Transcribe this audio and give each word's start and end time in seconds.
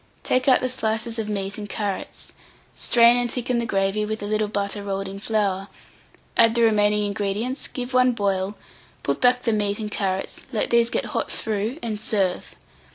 Take 0.23 0.47
out 0.47 0.61
the 0.61 0.67
slices 0.67 1.19
of 1.19 1.29
meat 1.29 1.59
and 1.59 1.69
carrots, 1.69 2.33
strain 2.75 3.17
and 3.17 3.31
thicken 3.31 3.59
the 3.59 3.67
gravy 3.67 4.03
with 4.03 4.23
a 4.23 4.25
little 4.25 4.47
butter 4.47 4.83
rolled 4.83 5.07
in 5.07 5.19
flour; 5.19 5.67
add 6.35 6.55
the 6.55 6.63
remaining 6.63 7.03
ingredients, 7.03 7.67
give 7.67 7.93
one 7.93 8.13
boil, 8.13 8.57
put 9.03 9.21
back 9.21 9.43
the 9.43 9.53
meat 9.53 9.77
and 9.77 9.91
carrots, 9.91 10.41
let 10.51 10.71
these 10.71 10.89
get 10.89 11.05
hot 11.13 11.31
through, 11.31 11.77
and 11.83 12.01
serve. 12.01 12.55